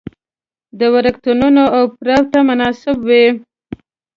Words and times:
د 0.79 0.81
وړکتونونو 0.93 1.63
او 1.75 1.83
پړاو 1.97 2.23
ته 2.31 2.39
مناسب 2.49 2.97
وي. 3.07 3.25